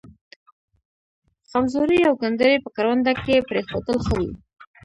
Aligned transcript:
خمزوري 1.49 1.99
او 2.09 2.13
گنډري 2.21 2.57
په 2.63 2.69
کرونده 2.75 3.13
کې 3.23 3.45
پرېښودل 3.49 3.97
ښه 4.05 4.13
وي. 4.19 4.31